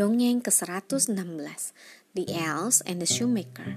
[0.00, 1.12] Dongeng ke-116
[2.16, 2.40] The hmm.
[2.40, 3.76] Elves and the Shoemaker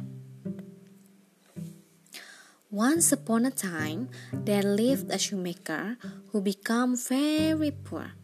[2.71, 5.99] Once upon a time, there lived a shoemaker
[6.31, 8.15] who became very poor.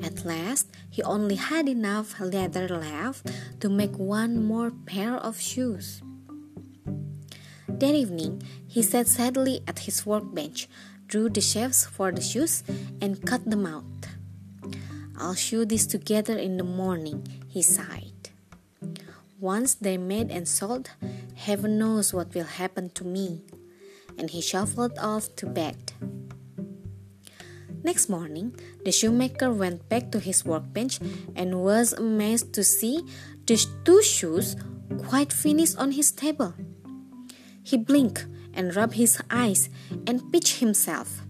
[0.00, 3.28] At last, he only had enough leather left
[3.60, 6.00] to make one more pair of shoes.
[7.68, 10.64] That evening, he sat sadly at his workbench,
[11.04, 12.64] drew the shapes for the shoes,
[13.04, 13.84] and cut them out.
[15.20, 18.30] I'll sew this together in the morning, he sighed.
[19.38, 20.88] Once they're made and sold,
[21.34, 23.42] heaven knows what will happen to me.
[24.16, 25.92] And he shuffled off to bed.
[27.84, 31.00] Next morning, the shoemaker went back to his workbench
[31.36, 33.04] and was amazed to see
[33.46, 34.56] the two shoes
[35.04, 36.54] quite finished on his table.
[37.62, 39.68] He blinked and rubbed his eyes
[40.06, 41.20] and pitched himself.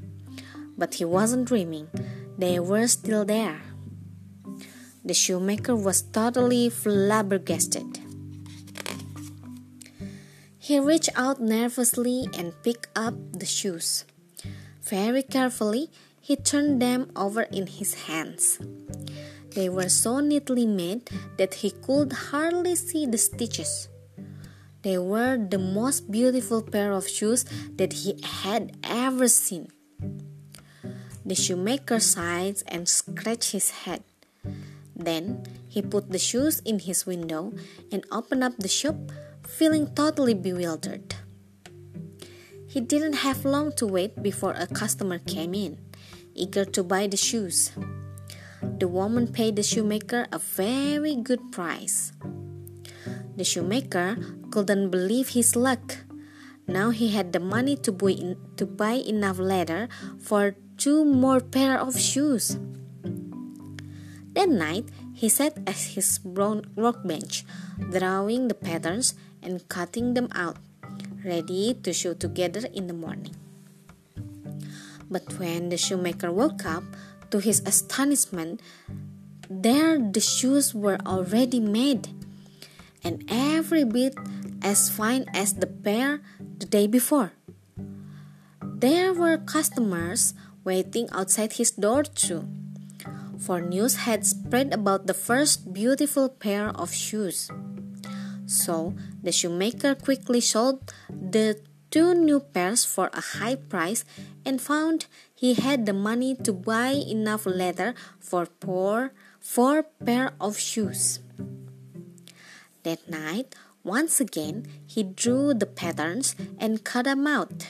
[0.78, 1.88] But he wasn't dreaming,
[2.38, 3.60] they were still there.
[5.04, 7.98] The shoemaker was totally flabbergasted.
[10.58, 14.04] He reached out nervously and picked up the shoes.
[14.82, 15.90] Very carefully,
[16.20, 18.60] he turned them over in his hands.
[19.54, 23.88] They were so neatly made that he could hardly see the stitches.
[24.82, 27.44] They were the most beautiful pair of shoes
[27.76, 29.68] that he had ever seen.
[31.24, 34.02] The shoemaker sighed and scratched his head.
[35.00, 37.52] Then he put the shoes in his window
[37.90, 38.96] and opened up the shop,
[39.46, 41.16] feeling totally bewildered.
[42.68, 45.80] He didn't have long to wait before a customer came in,
[46.34, 47.72] eager to buy the shoes.
[48.62, 52.12] The woman paid the shoemaker a very good price.
[53.36, 54.18] The shoemaker
[54.50, 56.04] couldn't believe his luck.
[56.68, 59.88] Now he had the money to buy, to buy enough leather
[60.20, 62.58] for two more pair of shoes.
[64.32, 67.44] That night, he sat at his brown workbench,
[67.90, 70.56] drawing the patterns and cutting them out,
[71.24, 73.34] ready to sew together in the morning.
[75.10, 76.84] But when the shoemaker woke up,
[77.30, 78.60] to his astonishment,
[79.48, 82.10] there the shoes were already made,
[83.02, 84.14] and every bit
[84.62, 87.32] as fine as the pair the day before.
[88.62, 92.46] There were customers waiting outside his door too
[93.40, 97.50] for news had spread about the first beautiful pair of shoes.
[98.46, 104.04] So the shoemaker quickly sold the two new pairs for a high price
[104.44, 110.58] and found he had the money to buy enough leather for four, four pair of
[110.58, 111.20] shoes.
[112.82, 117.66] That night, once again, he drew the patterns and cut them out.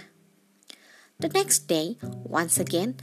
[1.19, 2.97] The next day, once again,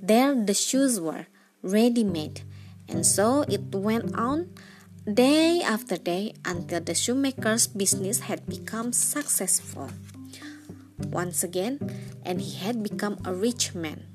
[0.00, 1.26] there the shoes were,
[1.66, 2.46] ready made,
[2.88, 4.54] and so it went on
[5.02, 9.90] day after day until the shoemaker's business had become successful
[11.10, 11.78] once again
[12.24, 14.06] and he had become a rich man.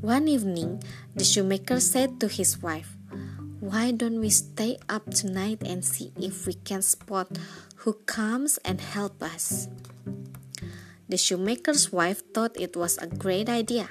[0.00, 0.82] One evening,
[1.14, 2.96] the shoemaker said to his wife,
[3.60, 7.38] Why don't we stay up tonight and see if we can spot
[7.86, 9.68] who comes and help us?
[11.08, 13.90] The shoemaker's wife thought it was a great idea.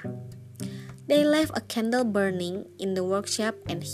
[1.12, 3.84] They left a candle burning in the workshop and,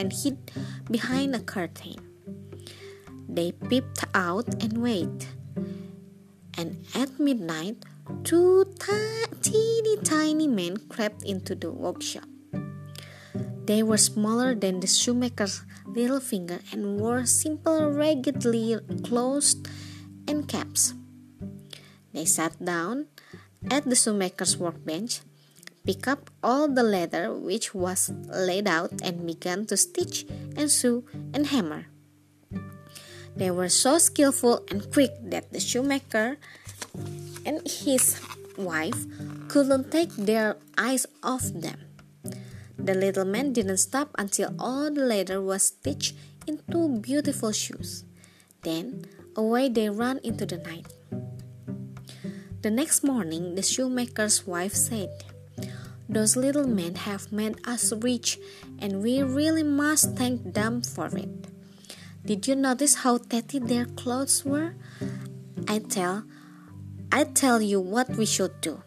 [0.00, 0.48] and hid
[0.90, 2.00] behind a curtain.
[3.28, 5.28] They peeped out and waited.
[6.56, 7.84] And at midnight,
[8.24, 8.64] two
[9.44, 12.24] teeny tiny men crept into the workshop.
[13.68, 19.60] They were smaller than the shoemaker's little finger and wore simple, raggedly clothes
[20.26, 20.94] and caps.
[22.14, 23.12] They sat down
[23.70, 25.20] at the shoemaker's workbench
[25.84, 30.24] pick up all the leather which was laid out and began to stitch
[30.56, 31.86] and sew and hammer.
[33.36, 36.38] They were so skillful and quick that the shoemaker
[37.44, 38.20] and his
[38.56, 39.04] wife
[39.48, 41.80] couldn't take their eyes off them.
[42.78, 46.14] The little man didn't stop until all the leather was stitched
[46.46, 48.04] into beautiful shoes.
[48.62, 49.04] Then
[49.36, 50.86] away they ran into the night.
[52.62, 55.10] The next morning, the shoemaker's wife said,
[56.08, 58.38] those little men have made us rich,
[58.78, 61.48] and we really must thank them for it.
[62.24, 64.74] Did you notice how tatty their clothes were?
[65.68, 66.24] I tell
[67.12, 68.82] I tell you what we should do.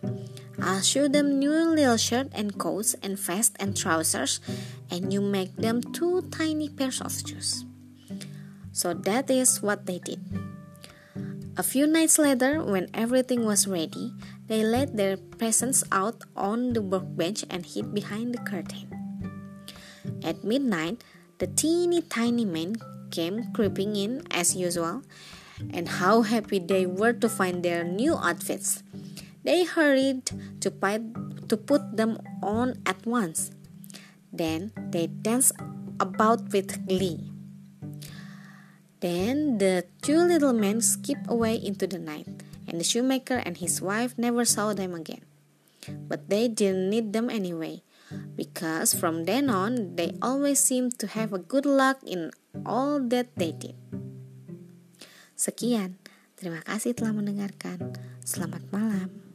[0.59, 4.41] I'll show them new little shirt and coats and vest and trousers,
[4.89, 7.63] and you make them two tiny pairs of shoes.
[8.73, 10.19] So that is what they did.
[11.57, 14.13] A few nights later, when everything was ready,
[14.47, 18.88] they laid their presents out on the workbench and hid behind the curtain.
[20.23, 21.03] At midnight,
[21.38, 22.81] The teeny tiny men
[23.13, 25.05] came creeping in as usual,
[25.69, 28.81] and how happy they were to find their new outfits.
[29.45, 30.25] They hurried
[30.65, 30.73] to,
[31.47, 33.51] to put them on at once.
[34.33, 35.53] Then they danced
[36.01, 37.29] about with glee.
[39.00, 43.81] Then the two little men skipped away into the night, and the shoemaker and his
[43.81, 45.23] wife never saw them again.
[45.87, 47.81] But they didn't need them anyway,
[48.35, 52.35] because from then on they always seemed to have a good luck in
[52.67, 53.79] all that they did.
[55.37, 55.95] Sekian,
[56.35, 57.95] terima kasih telah mendengarkan.
[58.25, 59.26] Selamat malam.